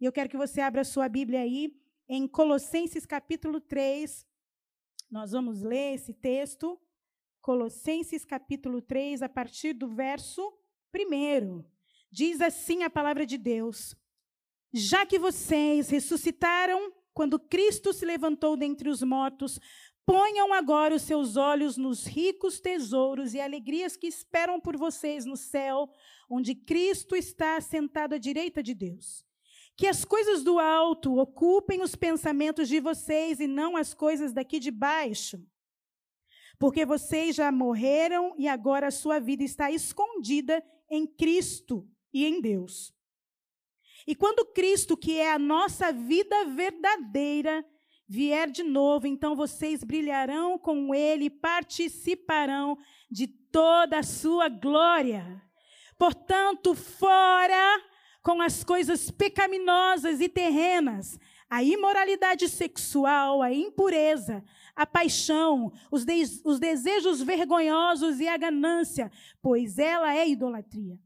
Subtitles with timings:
[0.00, 1.76] E eu quero que você abra a sua Bíblia aí
[2.08, 4.26] em Colossenses capítulo 3.
[5.10, 6.80] Nós vamos ler esse texto.
[7.42, 10.42] Colossenses capítulo 3, a partir do verso
[10.94, 11.62] 1.
[12.10, 13.94] Diz assim a palavra de Deus:
[14.72, 19.60] Já que vocês ressuscitaram quando Cristo se levantou dentre os mortos,
[20.06, 25.36] ponham agora os seus olhos nos ricos tesouros e alegrias que esperam por vocês no
[25.36, 25.92] céu,
[26.28, 29.28] onde Cristo está sentado à direita de Deus.
[29.80, 34.60] Que as coisas do alto ocupem os pensamentos de vocês e não as coisas daqui
[34.60, 35.42] de baixo.
[36.58, 42.42] Porque vocês já morreram e agora a sua vida está escondida em Cristo e em
[42.42, 42.92] Deus.
[44.06, 47.64] E quando Cristo, que é a nossa vida verdadeira,
[48.06, 52.76] vier de novo, então vocês brilharão com Ele e participarão
[53.10, 55.42] de toda a sua glória.
[55.96, 57.89] Portanto, fora
[58.22, 64.44] com as coisas pecaminosas e terrenas, a imoralidade sexual, a impureza,
[64.76, 69.10] a paixão, os, de os desejos vergonhosos e a ganância,
[69.42, 70.98] pois ela é idolatria.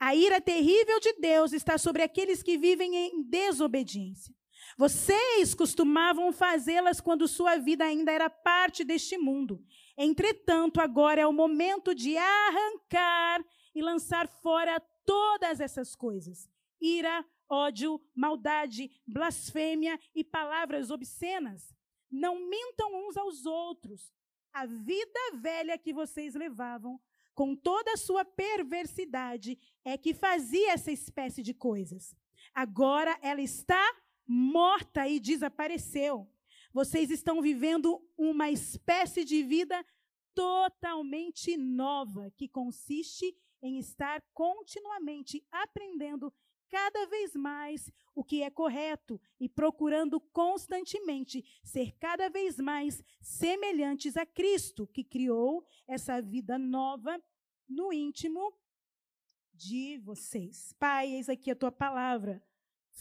[0.00, 4.34] A ira terrível de Deus está sobre aqueles que vivem em desobediência.
[4.76, 9.62] Vocês costumavam fazê-las quando sua vida ainda era parte deste mundo.
[9.96, 16.48] Entretanto, agora é o momento de arrancar e lançar fora todas essas coisas:
[16.82, 21.74] ira, ódio, maldade, blasfêmia e palavras obscenas.
[22.10, 24.12] Não mintam uns aos outros.
[24.52, 27.00] A vida velha que vocês levavam
[27.34, 32.14] com toda a sua perversidade, é que fazia essa espécie de coisas.
[32.54, 33.82] Agora ela está
[34.26, 36.30] morta e desapareceu.
[36.72, 39.84] Vocês estão vivendo uma espécie de vida
[40.34, 46.32] totalmente nova, que consiste em estar continuamente aprendendo
[46.72, 54.16] cada vez mais o que é correto e procurando constantemente ser cada vez mais semelhantes
[54.16, 57.22] a Cristo, que criou essa vida nova
[57.68, 58.54] no íntimo
[59.52, 60.72] de vocês.
[60.78, 62.42] Pai, eis aqui a tua palavra.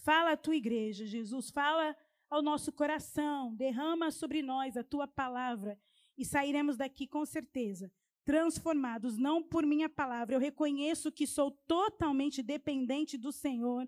[0.04, 1.96] Fala a tua igreja, Jesus, fala
[2.30, 5.80] ao nosso coração, derrama sobre nós a tua palavra
[6.18, 7.90] e sairemos daqui com certeza
[8.24, 10.36] transformados, não por minha palavra.
[10.36, 13.88] Eu reconheço que sou totalmente dependente do Senhor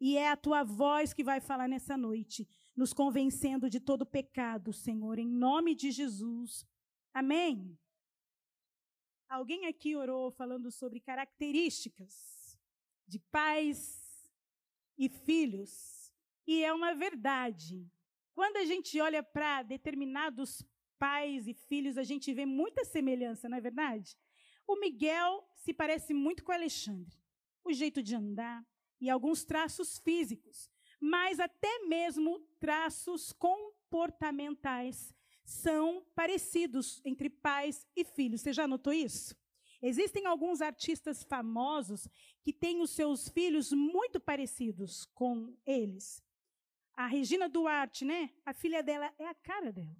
[0.00, 4.72] e é a tua voz que vai falar nessa noite, nos convencendo de todo pecado,
[4.72, 6.66] Senhor, em nome de Jesus.
[7.12, 7.76] Amém.
[9.28, 12.58] Alguém aqui orou falando sobre características
[13.06, 14.32] de pais
[14.96, 16.12] e filhos,
[16.46, 17.86] e é uma verdade.
[18.34, 20.62] Quando a gente olha para determinados
[20.98, 24.16] pais e filhos, a gente vê muita semelhança, não é verdade?
[24.66, 27.16] O Miguel se parece muito com o Alexandre.
[27.64, 28.66] O jeito de andar
[29.00, 30.70] e alguns traços físicos,
[31.00, 35.14] mas até mesmo traços comportamentais
[35.44, 38.40] são parecidos entre pais e filhos.
[38.40, 39.34] Você já notou isso?
[39.80, 42.08] Existem alguns artistas famosos
[42.42, 46.22] que têm os seus filhos muito parecidos com eles.
[46.94, 48.30] A Regina Duarte, né?
[48.44, 49.96] A filha dela é a cara dela.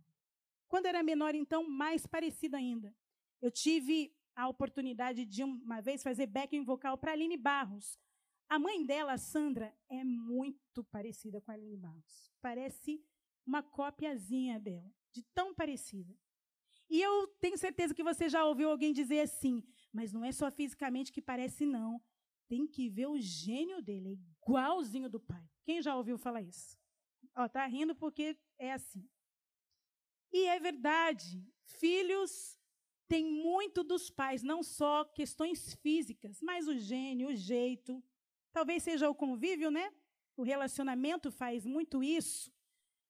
[0.68, 2.94] Quando era menor, então, mais parecida ainda.
[3.40, 7.98] Eu tive a oportunidade de uma vez fazer backing vocal para Aline Barros.
[8.48, 12.30] A mãe dela, a Sandra, é muito parecida com a Aline Barros.
[12.40, 13.02] Parece
[13.46, 16.14] uma copiazinha dela, de tão parecida.
[16.88, 19.62] E eu tenho certeza que você já ouviu alguém dizer assim,
[19.92, 22.00] mas não é só fisicamente que parece, não.
[22.46, 25.46] Tem que ver o gênio dele, é igualzinho do pai.
[25.64, 26.78] Quem já ouviu falar isso?
[27.36, 29.06] Ó, tá rindo porque é assim.
[30.32, 32.58] E é verdade, filhos
[33.08, 38.02] têm muito dos pais, não só questões físicas, mas o gênio, o jeito.
[38.52, 39.92] Talvez seja o convívio, né?
[40.36, 42.52] O relacionamento faz muito isso.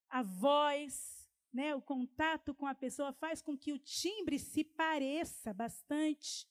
[0.09, 1.75] A voz, né?
[1.75, 6.47] o contato com a pessoa faz com que o timbre se pareça bastante.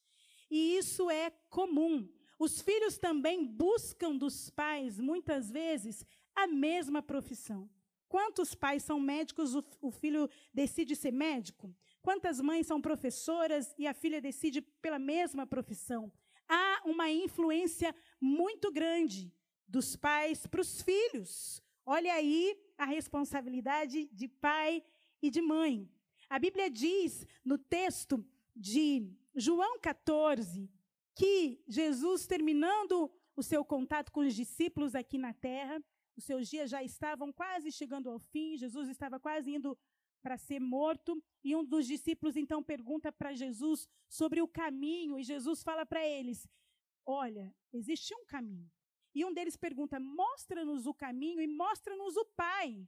[0.52, 2.08] E isso é comum.
[2.38, 7.70] Os filhos também buscam dos pais, muitas vezes, a mesma profissão.
[8.10, 11.76] Quantos pais são médicos, o, filho decide ser médico?
[12.02, 16.12] Quantas mães são professoras e a filha decide pela mesma profissão?
[16.48, 19.34] Há uma influência muito grande
[19.68, 21.62] dos pais para os filhos.
[21.86, 24.82] Olha aí a responsabilidade de pai
[25.22, 25.90] e de mãe.
[26.30, 28.26] A Bíblia diz no texto
[28.56, 30.70] de João 14
[31.14, 35.84] que Jesus, terminando o seu contato com os discípulos aqui na terra,
[36.18, 39.78] os seus dias já estavam quase chegando ao fim, Jesus estava quase indo
[40.22, 45.24] para ser morto, e um dos discípulos então pergunta para Jesus sobre o caminho, e
[45.24, 46.48] Jesus fala para eles:
[47.06, 48.70] Olha, existe um caminho.
[49.14, 52.88] E um deles pergunta: Mostra-nos o caminho e mostra-nos o Pai.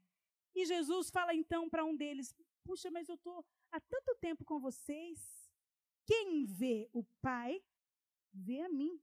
[0.55, 4.59] E Jesus fala então para um deles: Puxa, mas eu estou há tanto tempo com
[4.59, 5.49] vocês.
[6.05, 7.63] Quem vê o Pai,
[8.33, 8.99] vê a mim,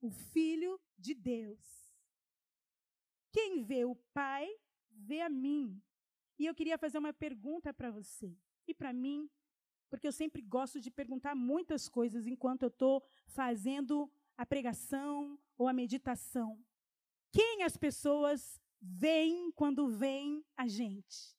[0.00, 1.83] o Filho de Deus.
[3.34, 4.48] Quem vê o Pai,
[4.92, 5.82] vê a mim.
[6.38, 9.28] E eu queria fazer uma pergunta para você e para mim,
[9.90, 15.66] porque eu sempre gosto de perguntar muitas coisas enquanto eu estou fazendo a pregação ou
[15.66, 16.64] a meditação.
[17.32, 21.36] Quem as pessoas veem quando veem a gente?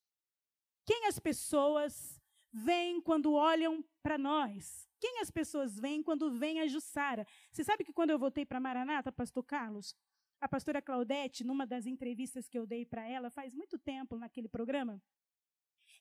[0.85, 2.21] Quem as pessoas
[2.51, 4.85] veem quando olham para nós?
[4.99, 7.25] Quem as pessoas veem quando veem a Jussara?
[7.53, 9.95] Você sabe que quando eu voltei para Maranata, pastor Carlos,
[10.39, 14.47] a pastora Claudete, numa das entrevistas que eu dei para ela faz muito tempo naquele
[14.47, 15.01] programa,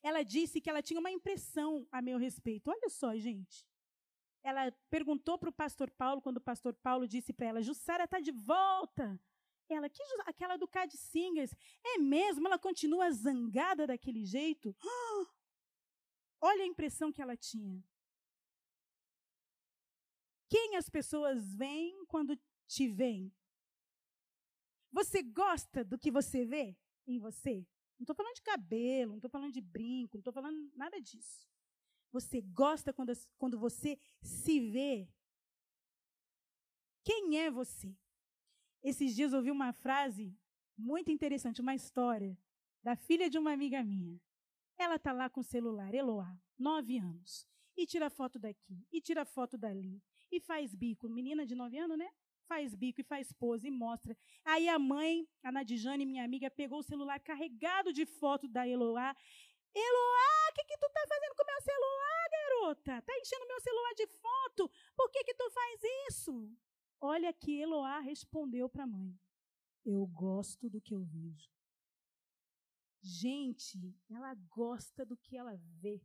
[0.01, 2.69] ela disse que ela tinha uma impressão a meu respeito.
[2.69, 3.65] Olha só, gente.
[4.43, 8.19] Ela perguntou para o pastor Paulo, quando o pastor Paulo disse para ela: Jussara está
[8.19, 9.19] de volta.
[9.67, 11.51] Ela, que, aquela do Cad Singers,
[11.83, 12.45] é mesmo?
[12.45, 14.75] Ela continua zangada daquele jeito?
[16.39, 17.83] olha a impressão que ela tinha.
[20.47, 23.33] Quem as pessoas veem quando te veem?
[24.95, 26.73] Você gosta do que você vê
[27.05, 27.67] em você?
[27.99, 31.45] Não estou falando de cabelo, não estou falando de brinco, não estou falando nada disso.
[32.13, 35.05] Você gosta quando, quando você se vê?
[37.03, 37.93] Quem é você?
[38.81, 40.33] Esses dias eu ouvi uma frase
[40.77, 42.37] muito interessante, uma história
[42.81, 44.17] da filha de uma amiga minha.
[44.77, 47.45] Ela está lá com o celular, Eloá, nove anos,
[47.75, 50.01] e tira foto daqui, e tira foto dali,
[50.31, 51.09] e faz bico.
[51.09, 52.09] Menina de nove anos, né?
[52.47, 54.15] Faz bico e faz pose e mostra.
[54.43, 59.15] Aí a mãe, a Nadijane, minha amiga, pegou o celular carregado de foto da Eloá.
[59.73, 63.01] Eloá, o que, que tu tá fazendo com o meu celular, garota?
[63.01, 64.71] Tá enchendo meu celular de foto?
[64.95, 66.51] Por que, que tu faz isso?
[67.01, 69.19] Olha que Eloá respondeu para a mãe:
[69.83, 71.49] Eu gosto do que eu vejo.
[73.01, 76.01] Gente, ela gosta do que ela vê.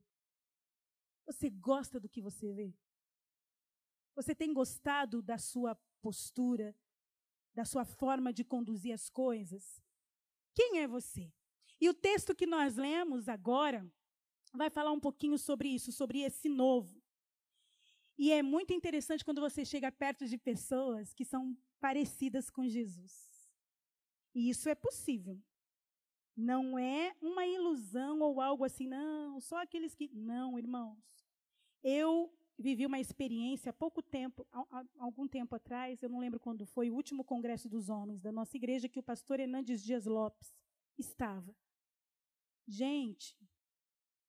[1.26, 2.75] Você gosta do que você vê?
[4.20, 6.76] Você tem gostado da sua postura,
[7.55, 9.82] da sua forma de conduzir as coisas?
[10.55, 11.32] Quem é você?
[11.81, 13.90] E o texto que nós lemos agora
[14.52, 17.02] vai falar um pouquinho sobre isso, sobre esse novo.
[18.19, 23.50] E é muito interessante quando você chega perto de pessoas que são parecidas com Jesus.
[24.34, 25.43] E isso é possível.
[26.37, 30.11] Não é uma ilusão ou algo assim, não, só aqueles que.
[30.12, 31.26] Não, irmãos.
[31.82, 32.31] Eu
[32.61, 36.91] vivi uma experiência há pouco tempo, há, algum tempo atrás, eu não lembro quando foi,
[36.91, 40.53] o último congresso dos homens da nossa igreja, que o pastor Hernandes Dias Lopes
[40.99, 41.55] estava.
[42.69, 43.37] Gente,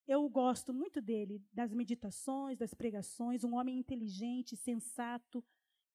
[0.08, 5.44] eu gosto muito dele, das meditações, das pregações, um homem inteligente, sensato,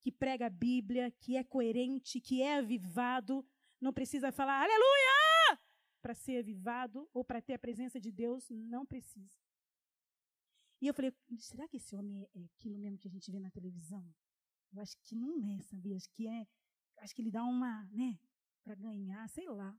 [0.02, 3.44] que prega a Bíblia, que é coerente, que é avivado,
[3.80, 5.58] não precisa falar aleluia
[6.00, 9.45] para ser avivado ou para ter a presença de Deus, não precisa.
[10.80, 13.50] E eu falei, será que esse homem é aquilo mesmo que a gente vê na
[13.50, 14.06] televisão?
[14.72, 15.96] Eu acho que não é, sabia?
[15.96, 16.46] Acho que é,
[16.98, 18.18] acho que ele dá uma, né,
[18.62, 19.78] para ganhar, sei lá.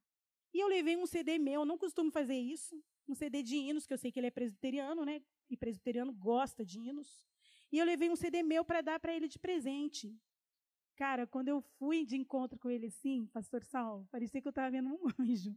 [0.53, 3.85] E eu levei um CD meu, eu não costumo fazer isso, um CD de hinos,
[3.85, 5.21] que eu sei que ele é presbiteriano, né?
[5.49, 7.25] E presbiteriano gosta de hinos.
[7.71, 10.17] E eu levei um CD meu para dar para ele de presente.
[10.95, 14.71] Cara, quando eu fui de encontro com ele assim, pastor Sal, parecia que eu estava
[14.71, 15.55] vendo um anjo.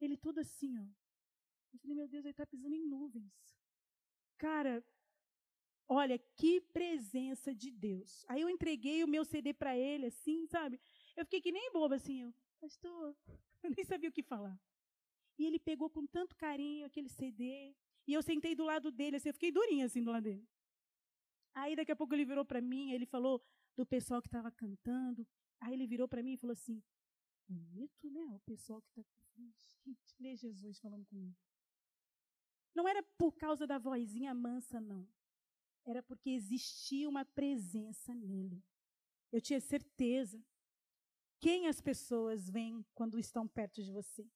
[0.00, 0.86] Ele tudo assim, ó.
[1.72, 3.32] Eu falei, meu Deus, ele está pisando em nuvens.
[4.40, 4.82] Cara,
[5.86, 8.24] olha, que presença de Deus.
[8.26, 10.80] Aí eu entreguei o meu CD para ele, assim, sabe?
[11.14, 13.14] Eu fiquei que nem boba, assim, eu, pastor,
[13.62, 14.58] eu nem sabia o que falar.
[15.38, 19.28] E ele pegou com tanto carinho aquele CD, e eu sentei do lado dele, assim,
[19.28, 20.48] eu fiquei durinha, assim, do lado dele.
[21.52, 23.44] Aí daqui a pouco ele virou para mim, ele falou
[23.76, 25.26] do pessoal que estava cantando.
[25.60, 26.82] Aí ele virou para mim e falou assim:
[27.46, 28.34] bonito, né?
[28.34, 29.04] O pessoal que está.
[29.84, 31.36] Gente, lê Jesus falando comigo.
[32.74, 35.08] Não era por causa da vozinha mansa, não.
[35.84, 38.62] Era porque existia uma presença nele.
[39.32, 40.42] Eu tinha certeza.
[41.38, 44.28] Quem as pessoas veem quando estão perto de você?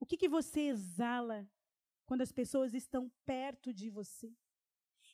[0.00, 1.48] O que, que você exala
[2.06, 4.34] quando as pessoas estão perto de você?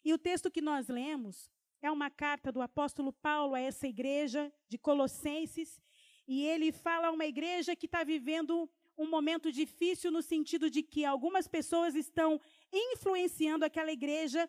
[0.04, 4.52] E o texto que nós lemos é uma carta do apóstolo Paulo a essa igreja
[4.68, 5.80] de Colossenses.
[6.26, 10.82] E ele fala a uma igreja que está vivendo um momento difícil no sentido de
[10.82, 12.40] que algumas pessoas estão
[12.72, 14.48] influenciando aquela igreja,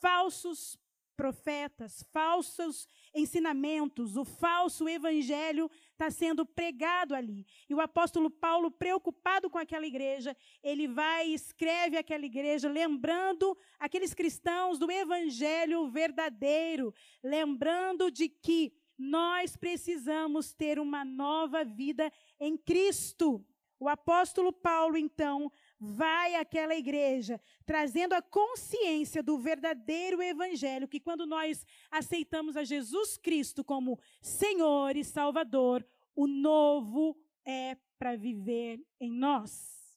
[0.00, 0.78] falsos
[1.18, 7.44] profetas, falsos ensinamentos, o falso evangelho está sendo pregado ali.
[7.68, 13.58] E o apóstolo Paulo, preocupado com aquela igreja, ele vai e escreve aquela igreja, lembrando
[13.80, 22.56] aqueles cristãos do evangelho verdadeiro, lembrando de que Nós precisamos ter uma nova vida em
[22.56, 23.44] Cristo.
[23.80, 31.26] O apóstolo Paulo, então, vai àquela igreja, trazendo a consciência do verdadeiro evangelho, que quando
[31.26, 39.12] nós aceitamos a Jesus Cristo como Senhor e Salvador, o novo é para viver em
[39.12, 39.96] nós.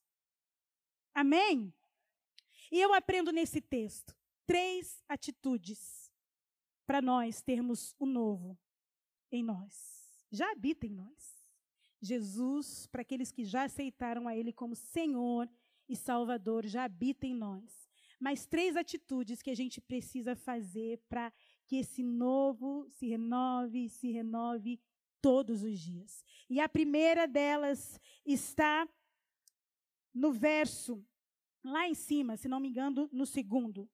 [1.14, 1.74] Amém?
[2.72, 6.12] E eu aprendo nesse texto três atitudes
[6.86, 8.58] para nós termos o novo
[9.32, 10.26] em nós.
[10.32, 11.41] Já habita em nós.
[12.02, 15.48] Jesus, para aqueles que já aceitaram a Ele como Senhor
[15.88, 17.88] e Salvador, já habita em nós.
[18.20, 21.32] Mas três atitudes que a gente precisa fazer para
[21.66, 24.80] que esse novo se renove, se renove
[25.22, 26.24] todos os dias.
[26.50, 28.88] E a primeira delas está
[30.14, 31.06] no verso
[31.64, 33.90] lá em cima, se não me engano, no segundo.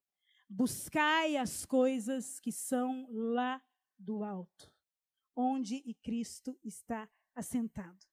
[0.50, 3.62] Buscai as coisas que são lá
[3.98, 4.72] do alto,
[5.36, 8.06] onde Cristo está assentado.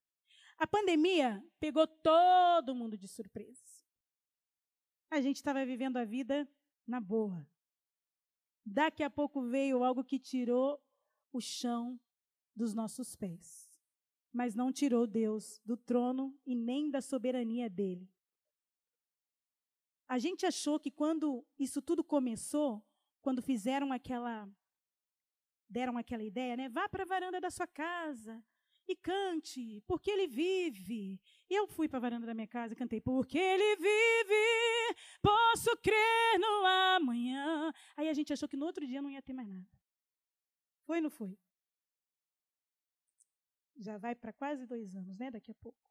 [0.59, 3.83] A pandemia pegou todo mundo de surpresa.
[5.11, 6.49] A gente estava vivendo a vida
[6.87, 7.49] na boa.
[8.64, 10.83] Daqui a pouco veio algo que tirou
[11.33, 11.99] o chão
[12.54, 13.69] dos nossos pés,
[14.33, 18.09] mas não tirou Deus do trono e nem da soberania dele.
[20.07, 22.87] A gente achou que quando isso tudo começou,
[23.23, 24.49] quando fizeram aquela
[25.69, 26.69] deram aquela ideia, né?
[26.69, 28.45] Vá para a varanda da sua casa
[28.87, 31.21] e cante, porque ele vive.
[31.49, 35.76] E eu fui para a varanda da minha casa e cantei, porque ele vive, posso
[35.79, 37.73] crer no amanhã.
[37.97, 39.69] Aí a gente achou que no outro dia não ia ter mais nada.
[40.85, 41.38] Foi ou não foi?
[43.76, 45.31] Já vai para quase dois anos, né?
[45.31, 45.91] Daqui a pouco.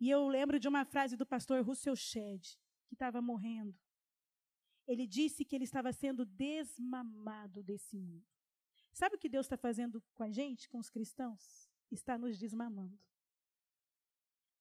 [0.00, 3.78] E eu lembro de uma frase do pastor Russell Shedd, que estava morrendo.
[4.86, 8.31] Ele disse que ele estava sendo desmamado desse mundo.
[8.92, 11.68] Sabe o que Deus está fazendo com a gente, com os cristãos?
[11.90, 12.98] Está nos desmamando.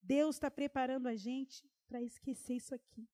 [0.01, 3.07] Deus está preparando a gente para esquecer isso aqui.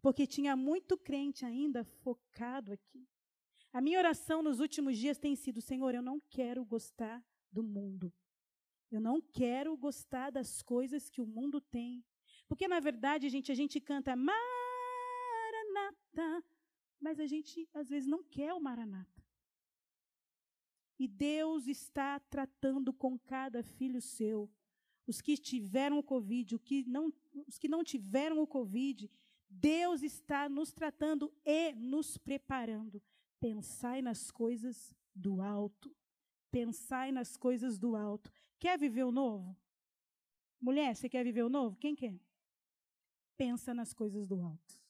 [0.00, 3.06] Porque tinha muito crente ainda focado aqui.
[3.72, 8.12] A minha oração nos últimos dias tem sido: Senhor, eu não quero gostar do mundo.
[8.90, 12.04] Eu não quero gostar das coisas que o mundo tem.
[12.48, 14.36] Porque, na verdade, gente, a gente canta Maranata,
[17.00, 19.25] mas a gente, às vezes, não quer o Maranata.
[20.98, 24.50] E Deus está tratando com cada filho seu.
[25.06, 27.12] Os que tiveram o Covid, que não,
[27.46, 29.10] os que não tiveram o Covid,
[29.48, 33.02] Deus está nos tratando e nos preparando.
[33.38, 35.94] Pensai nas coisas do alto.
[36.50, 38.32] Pensai nas coisas do alto.
[38.58, 39.56] Quer viver o novo?
[40.60, 41.76] Mulher, você quer viver o novo?
[41.76, 42.18] Quem quer?
[43.36, 44.82] Pensa nas coisas do alto.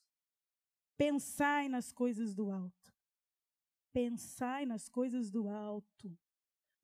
[0.96, 2.95] Pensai nas coisas do alto.
[3.96, 6.14] Pensai nas coisas do alto.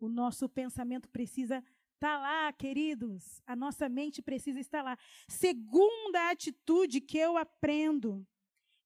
[0.00, 3.42] O nosso pensamento precisa estar tá lá, queridos.
[3.46, 4.96] A nossa mente precisa estar lá.
[5.28, 8.26] Segunda atitude que eu aprendo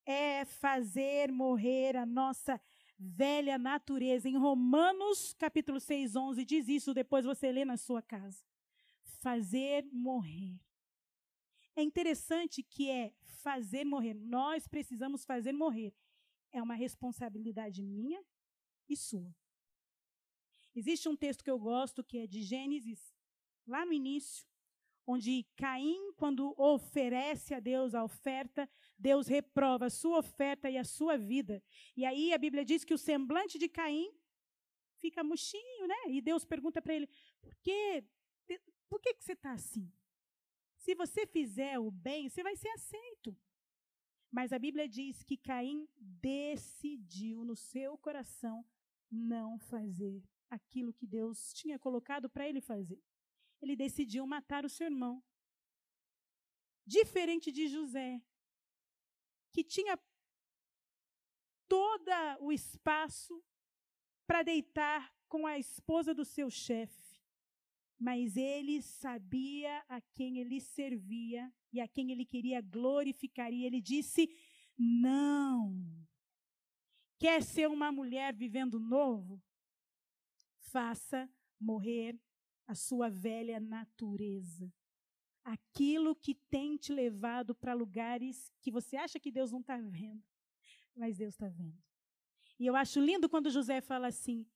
[0.05, 2.61] é fazer morrer a nossa
[2.99, 4.29] velha natureza.
[4.29, 8.43] Em Romanos, capítulo 6, 11, diz isso, depois você lê na sua casa.
[9.21, 10.59] Fazer morrer.
[11.77, 14.15] É interessante que é fazer morrer.
[14.15, 15.95] Nós precisamos fazer morrer.
[16.57, 18.25] É uma responsabilidade minha
[18.89, 19.31] e sua.
[20.75, 23.15] Existe um texto que eu gosto que é de Gênesis,
[23.67, 24.47] lá no início,
[25.07, 28.67] onde Caim, quando oferece a Deus a oferta,
[28.99, 31.63] Deus reprova a sua oferta e a sua vida.
[31.95, 34.11] E aí a Bíblia diz que o semblante de Caim
[34.99, 36.09] fica murchinho, né?
[36.09, 37.09] E Deus pergunta para ele:
[37.43, 38.03] por que,
[38.89, 39.93] por que, que você está assim?
[40.79, 43.37] Se você fizer o bem, você vai ser aceito.
[44.31, 48.65] Mas a Bíblia diz que Caim decidiu no seu coração
[49.11, 53.03] não fazer aquilo que Deus tinha colocado para ele fazer
[53.61, 55.23] ele decidiu matar o seu irmão.
[56.87, 58.23] Diferente de José,
[59.53, 59.99] que tinha
[61.69, 63.43] todo o espaço
[64.27, 67.21] para deitar com a esposa do seu chefe,
[67.99, 73.81] mas ele sabia a quem ele servia e a quem ele queria glorificar, e ele
[73.81, 74.29] disse:
[74.77, 75.85] Não.
[77.19, 79.43] Quer ser uma mulher vivendo novo?
[80.59, 82.19] Faça morrer
[82.67, 84.73] a sua velha natureza.
[85.45, 90.23] Aquilo que tem te levado para lugares que você acha que Deus não está vendo,
[90.95, 91.83] mas Deus está vendo.
[92.59, 94.47] E eu acho lindo quando José fala assim: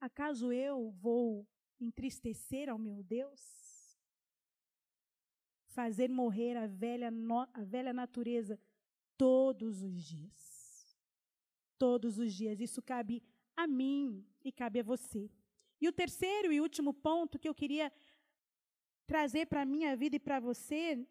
[0.00, 1.46] acaso eu vou
[1.80, 3.63] entristecer ao meu Deus?
[5.74, 8.58] Fazer morrer a velha, no, a velha natureza
[9.18, 10.96] todos os dias.
[11.76, 12.60] Todos os dias.
[12.60, 13.22] Isso cabe
[13.56, 15.28] a mim e cabe a você.
[15.80, 17.92] E o terceiro e último ponto que eu queria
[19.04, 21.04] trazer para a minha vida e para você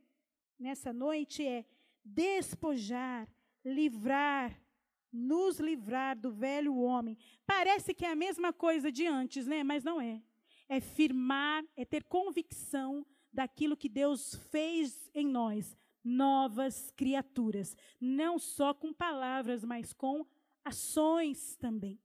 [0.57, 1.65] nessa noite é
[2.03, 3.27] despojar,
[3.65, 4.57] livrar,
[5.11, 7.17] nos livrar do velho homem.
[7.45, 9.61] Parece que é a mesma coisa de antes, né?
[9.61, 10.23] Mas não é.
[10.69, 18.73] É firmar, é ter convicção daquilo que Deus fez em nós, novas criaturas, não só
[18.73, 20.25] com palavras, mas com
[20.63, 21.99] ações também.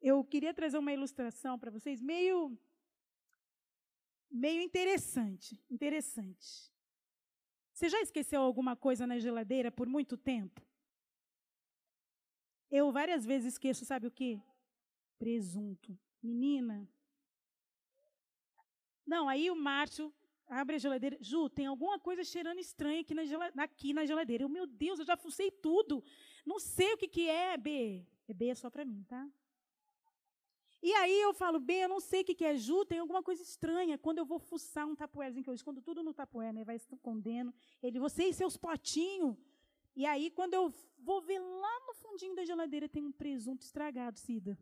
[0.00, 2.56] Eu queria trazer uma ilustração para vocês meio
[4.30, 6.70] meio interessante, interessante.
[7.72, 10.60] Você já esqueceu alguma coisa na geladeira por muito tempo?
[12.70, 14.40] Eu várias vezes esqueço, sabe o quê?
[15.18, 15.98] Presunto.
[16.22, 16.88] Menina.
[19.06, 20.12] Não, aí o Márcio
[20.48, 21.16] abre a geladeira.
[21.20, 23.22] Ju, tem alguma coisa cheirando estranha aqui na,
[23.62, 24.44] aqui na geladeira.
[24.44, 26.02] Eu, meu Deus, eu já fucei tudo.
[26.44, 28.06] Não sei o que, que é, B.
[28.28, 29.28] É B é só para mim, tá?
[30.82, 33.22] E aí eu falo, B, eu não sei o que, que é Ju, tem alguma
[33.22, 33.98] coisa estranha.
[33.98, 36.64] Quando eu vou fuçar um tapoérzinho que eu escondo tudo no tapoé, né?
[36.64, 37.52] Vai escondendo.
[37.82, 39.36] Ele, você e seus potinhos.
[39.94, 44.18] E aí, quando eu vou ver lá no fundinho da geladeira, tem um presunto estragado,
[44.18, 44.58] Cida.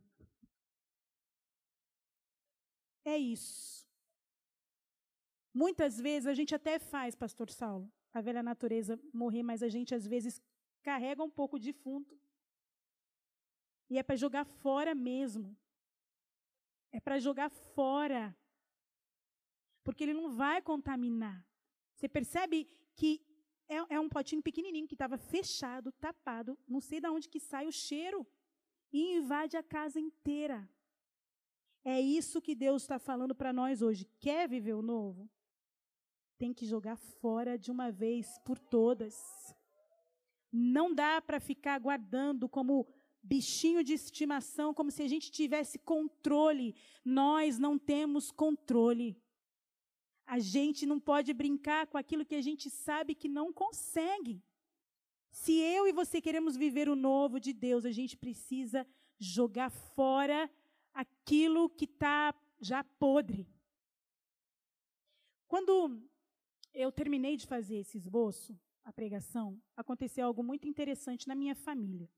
[3.05, 3.84] É isso.
[5.55, 9.95] Muitas vezes a gente até faz, pastor Saulo, a velha natureza morrer, mas a gente
[9.95, 10.43] às vezes
[10.83, 12.19] carrega um pouco de defunto.
[13.89, 15.57] E é para jogar fora mesmo.
[16.91, 18.37] É para jogar fora.
[19.85, 21.47] Porque ele não vai contaminar.
[21.95, 23.25] Você percebe que
[23.69, 27.67] é, é um potinho pequenininho que estava fechado, tapado, não sei de onde que sai
[27.67, 28.27] o cheiro
[28.93, 30.69] e invade a casa inteira.
[31.85, 34.05] É isso que Deus está falando para nós hoje.
[34.19, 35.31] Quer viver o novo?
[36.39, 39.15] Tem que jogar fora de uma vez por todas.
[40.53, 42.87] Não dá para ficar guardando como
[43.23, 46.75] bichinho de estimação, como se a gente tivesse controle.
[47.05, 49.17] Nós não temos controle.
[50.27, 54.43] A gente não pode brincar com aquilo que a gente sabe que não consegue.
[55.31, 58.87] Se eu e você queremos viver o novo de Deus, a gente precisa
[59.19, 60.51] jogar fora
[60.93, 63.49] aquilo que está já podre.
[65.49, 66.01] Quando
[66.75, 72.11] eu terminei de fazer esse esboço, a pregação, aconteceu algo muito interessante na minha família.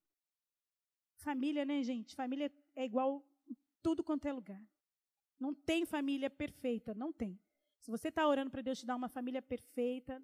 [1.19, 2.16] Família, né, gente?
[2.16, 4.61] Família é igual em tudo quanto é lugar.
[5.38, 7.38] Não tem família perfeita, não tem.
[7.81, 10.23] Se você está orando para Deus te dar uma família perfeita,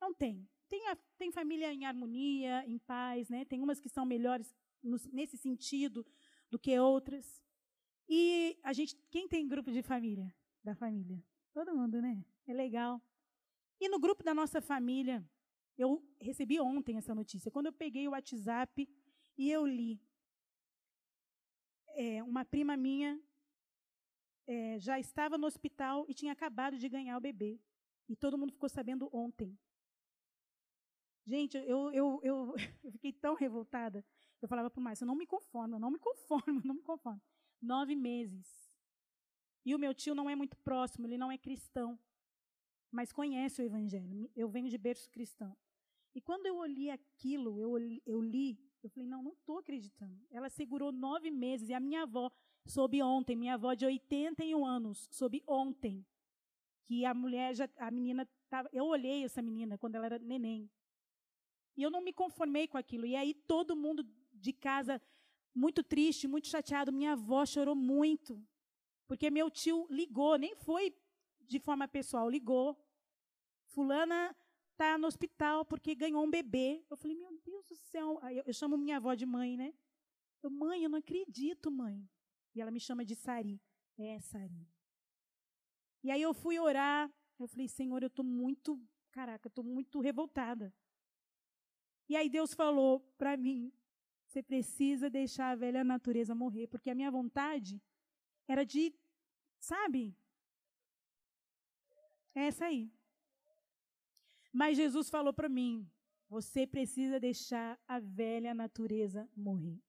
[0.00, 0.46] não tem.
[0.68, 3.44] Tem, a, tem família em harmonia, em paz, né?
[3.44, 6.04] Tem umas que são melhores no, nesse sentido
[6.50, 7.42] do que outras.
[8.08, 10.34] E a gente, quem tem grupo de família?
[10.62, 11.22] Da família?
[11.56, 12.22] Todo mundo, né?
[12.46, 13.00] É legal.
[13.80, 15.26] E no grupo da nossa família,
[15.78, 17.50] eu recebi ontem essa notícia.
[17.50, 18.86] Quando eu peguei o WhatsApp
[19.38, 19.98] e eu li,
[21.94, 23.18] é, uma prima minha
[24.46, 27.58] é, já estava no hospital e tinha acabado de ganhar o bebê.
[28.06, 29.58] E todo mundo ficou sabendo ontem.
[31.24, 34.04] Gente, eu, eu, eu, eu fiquei tão revoltada.
[34.42, 37.22] Eu falava para o Márcio, eu não me conformo, não me conformo, não me conformo.
[37.62, 38.65] Nove meses.
[39.66, 41.98] E o meu tio não é muito próximo, ele não é cristão,
[42.88, 44.30] mas conhece o Evangelho.
[44.36, 45.56] Eu venho de berço cristão.
[46.14, 47.76] E quando eu olhei aquilo, eu,
[48.06, 50.24] eu li, eu falei, não, não estou acreditando.
[50.30, 52.30] Ela segurou nove meses e a minha avó
[52.64, 56.06] soube ontem, minha avó de 81 anos, soube ontem,
[56.84, 60.70] que a mulher já, a menina tava, eu olhei essa menina quando ela era neném.
[61.76, 63.04] E eu não me conformei com aquilo.
[63.04, 65.02] E aí todo mundo de casa
[65.52, 68.40] muito triste, muito chateado, minha avó chorou muito.
[69.06, 70.94] Porque meu tio ligou, nem foi
[71.40, 72.76] de forma pessoal, ligou.
[73.66, 74.36] Fulana
[74.72, 76.84] está no hospital porque ganhou um bebê.
[76.90, 78.20] Eu falei, meu Deus do céu.
[78.24, 79.74] Eu, eu chamo minha avó de mãe, né?
[80.42, 82.08] Eu, mãe, eu não acredito, mãe.
[82.54, 83.60] E ela me chama de Sari.
[83.98, 84.68] É, Sari.
[86.02, 87.12] E aí eu fui orar.
[87.38, 90.74] Eu falei, Senhor, eu estou muito, caraca, estou muito revoltada.
[92.08, 93.72] E aí Deus falou para mim:
[94.26, 97.82] você precisa deixar a velha natureza morrer, porque a minha vontade
[98.48, 98.94] era de,
[99.58, 100.16] sabe?
[102.34, 102.92] É essa aí.
[104.52, 105.90] Mas Jesus falou para mim:
[106.28, 109.80] você precisa deixar a velha natureza morrer.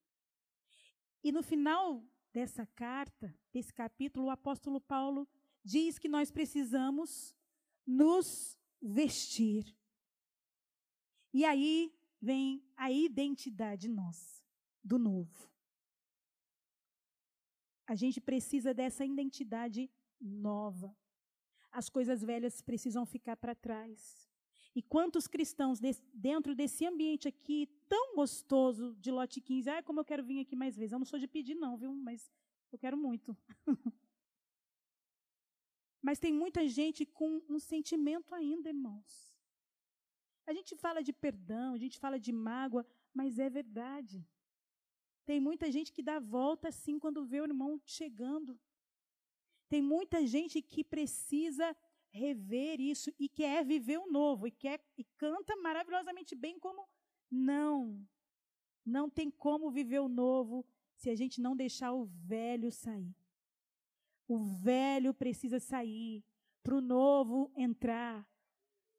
[1.24, 5.28] E no final dessa carta, desse capítulo, o apóstolo Paulo
[5.63, 7.36] diz que nós precisamos
[7.86, 9.76] nos vestir.
[11.34, 14.43] E aí vem a identidade nossa,
[14.84, 15.52] do novo.
[17.88, 20.95] A gente precisa dessa identidade nova.
[21.71, 24.30] As coisas velhas precisam ficar para trás.
[24.76, 25.80] E quantos cristãos
[26.13, 30.56] dentro desse ambiente aqui tão gostoso de lote 15, ah, como eu quero vir aqui
[30.56, 30.91] mais vezes.
[30.91, 31.91] Eu não sou de pedir não, viu?
[31.95, 32.32] Mas
[32.71, 33.36] eu quero muito.
[36.02, 39.36] Mas tem muita gente com um sentimento ainda, irmãos.
[40.45, 44.26] A gente fala de perdão, a gente fala de mágoa, mas é verdade.
[45.27, 48.57] Tem muita gente que dá volta assim quando vê o irmão chegando.
[49.67, 51.75] Tem muita gente que precisa
[52.09, 56.87] rever isso e quer viver o novo e quer e canta maravilhosamente bem como
[57.29, 58.01] não.
[58.85, 63.13] Não tem como viver o novo se a gente não deixar o velho sair.
[64.29, 66.23] O velho precisa sair
[66.63, 68.25] para o novo entrar.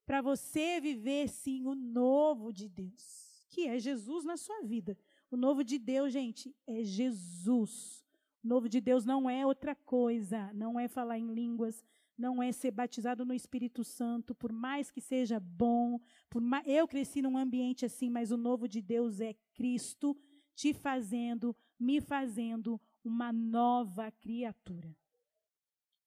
[0.04, 4.94] Para você viver, sim, o novo de Deus, que é Jesus na sua vida.
[5.30, 8.04] O novo de Deus, gente, é Jesus.
[8.42, 11.84] O novo de Deus não é outra coisa, não é falar em línguas,
[12.16, 16.00] não é ser batizado no Espírito Santo, por mais que seja bom.
[16.34, 20.16] Mais, eu cresci num ambiente assim, mas o novo de Deus é Cristo
[20.54, 24.96] te fazendo, me fazendo uma nova criatura.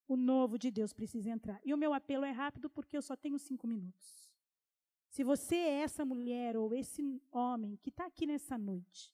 [0.08, 1.62] O novo de Deus precisa entrar.
[1.64, 4.31] E o meu apelo é rápido porque eu só tenho cinco minutos.
[5.12, 9.14] Se você é essa mulher ou esse homem que está aqui nessa noite,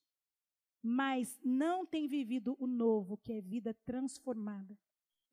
[0.80, 4.78] mas não tem vivido o novo, que é vida transformada,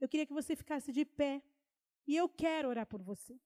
[0.00, 1.42] eu queria que você ficasse de pé
[2.06, 3.38] e eu quero orar por você.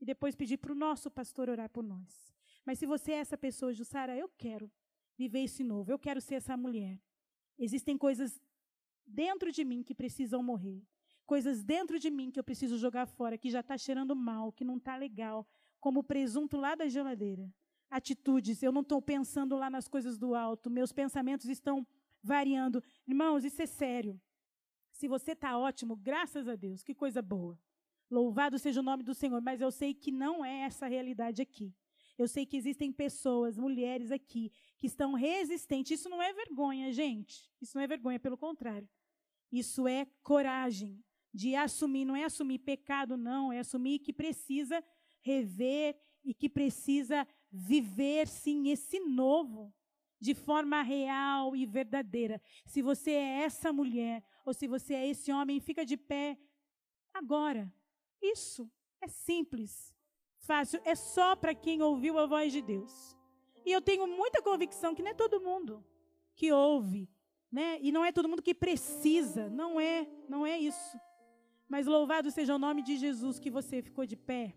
[0.00, 2.34] E depois pedir para o nosso pastor orar por nós.
[2.66, 4.68] Mas se você é essa pessoa, Jussara, eu quero
[5.16, 7.00] viver esse novo, eu quero ser essa mulher.
[7.56, 8.42] Existem coisas
[9.06, 10.82] dentro de mim que precisam morrer.
[11.24, 14.64] Coisas dentro de mim que eu preciso jogar fora, que já está cheirando mal, que
[14.64, 15.48] não está legal,
[15.82, 17.52] como o presunto lá da geladeira.
[17.90, 21.84] Atitudes, eu não estou pensando lá nas coisas do alto, meus pensamentos estão
[22.22, 22.82] variando.
[23.06, 24.18] Irmãos, isso é sério.
[24.92, 27.58] Se você está ótimo, graças a Deus, que coisa boa.
[28.08, 31.42] Louvado seja o nome do Senhor, mas eu sei que não é essa a realidade
[31.42, 31.74] aqui.
[32.16, 35.98] Eu sei que existem pessoas, mulheres aqui, que estão resistentes.
[35.98, 37.50] Isso não é vergonha, gente.
[37.60, 38.88] Isso não é vergonha, pelo contrário.
[39.50, 41.02] Isso é coragem
[41.34, 42.04] de assumir.
[42.04, 43.52] Não é assumir pecado, não.
[43.52, 44.84] É assumir que precisa
[45.22, 49.72] rever e que precisa viver, sim, esse novo
[50.20, 52.40] de forma real e verdadeira.
[52.64, 56.38] Se você é essa mulher ou se você é esse homem, fica de pé
[57.12, 57.72] agora.
[58.20, 59.92] Isso é simples,
[60.36, 63.16] fácil, é só para quem ouviu a voz de Deus.
[63.66, 65.84] E eu tenho muita convicção que não é todo mundo
[66.36, 67.08] que ouve,
[67.50, 67.78] né?
[67.80, 70.98] E não é todo mundo que precisa, não é, não é isso.
[71.68, 74.54] Mas louvado seja o nome de Jesus que você ficou de pé.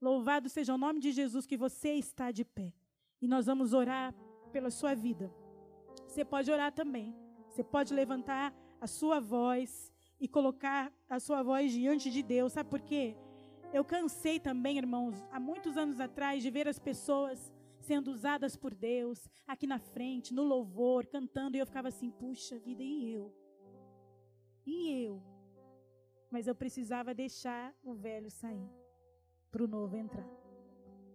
[0.00, 2.72] Louvado seja o nome de Jesus que você está de pé.
[3.20, 4.14] E nós vamos orar
[4.50, 5.30] pela sua vida.
[6.06, 7.14] Você pode orar também.
[7.48, 12.54] Você pode levantar a sua voz e colocar a sua voz diante de Deus.
[12.54, 13.14] Sabe por quê?
[13.74, 18.74] Eu cansei também, irmãos, há muitos anos atrás, de ver as pessoas sendo usadas por
[18.74, 23.34] Deus aqui na frente, no louvor, cantando, e eu ficava assim: puxa vida, e eu?
[24.66, 25.22] E eu?
[26.30, 28.79] Mas eu precisava deixar o velho sair
[29.50, 30.28] para o novo entrar.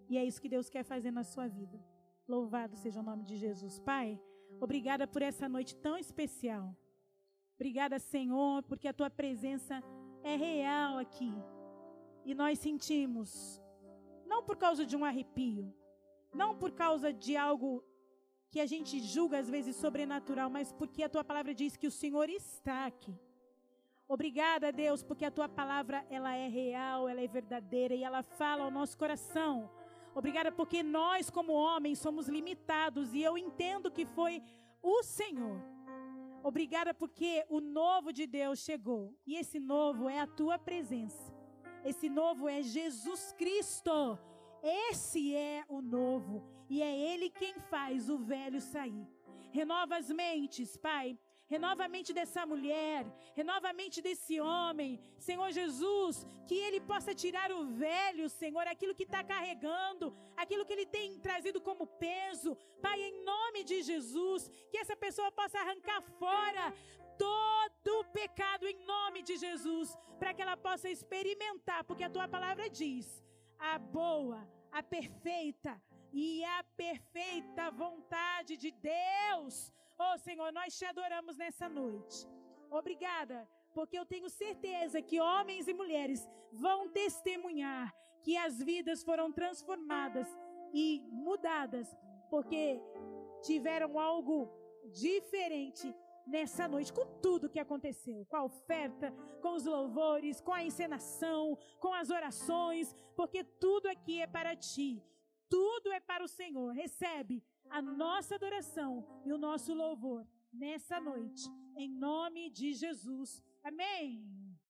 [0.09, 1.79] E é isso que Deus quer fazer na sua vida.
[2.27, 3.79] Louvado seja o nome de Jesus.
[3.79, 4.19] Pai,
[4.59, 6.75] obrigada por essa noite tão especial.
[7.55, 9.81] Obrigada, Senhor, porque a tua presença
[10.23, 11.33] é real aqui.
[12.25, 13.61] E nós sentimos,
[14.25, 15.73] não por causa de um arrepio,
[16.33, 17.83] não por causa de algo
[18.49, 21.91] que a gente julga às vezes sobrenatural, mas porque a tua palavra diz que o
[21.91, 23.15] Senhor está aqui.
[24.07, 28.63] Obrigada, Deus, porque a tua palavra ela é real, ela é verdadeira e ela fala
[28.63, 29.69] ao nosso coração.
[30.13, 34.41] Obrigada porque nós como homens somos limitados e eu entendo que foi
[34.81, 35.75] o Senhor
[36.45, 39.17] Obrigada porque o novo de Deus chegou.
[39.25, 41.33] E esse novo é a tua presença.
[41.83, 44.19] Esse novo é Jesus Cristo.
[44.61, 46.43] Esse é o novo.
[46.69, 49.07] E é Ele quem faz o velho sair.
[49.49, 55.51] Renova as mentes, Pai renova a mente dessa mulher, renova a mente desse homem, Senhor
[55.51, 60.85] Jesus, que ele possa tirar o velho, Senhor, aquilo que está carregando, aquilo que ele
[60.85, 66.73] tem trazido como peso, Pai, em nome de Jesus, que essa pessoa possa arrancar fora
[67.17, 72.27] todo o pecado em nome de Jesus, para que ela possa experimentar, porque a tua
[72.27, 73.23] palavra diz:
[73.57, 75.81] a boa, a perfeita
[76.11, 82.27] e a perfeita vontade de Deus Oh, Senhor, nós te adoramos nessa noite.
[82.69, 89.31] Obrigada, porque eu tenho certeza que homens e mulheres vão testemunhar que as vidas foram
[89.31, 90.27] transformadas
[90.73, 91.87] e mudadas,
[92.29, 92.81] porque
[93.41, 94.51] tiveram algo
[94.91, 95.95] diferente
[96.27, 101.57] nessa noite, com tudo que aconteceu, com a oferta, com os louvores, com a encenação,
[101.79, 105.01] com as orações, porque tudo aqui é para ti,
[105.47, 106.73] tudo é para o Senhor.
[106.73, 111.43] Recebe a nossa adoração e o nosso louvor nessa noite,
[111.75, 113.43] em nome de Jesus.
[113.63, 114.44] Amém.